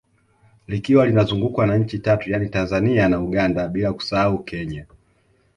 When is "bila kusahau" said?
3.67-4.43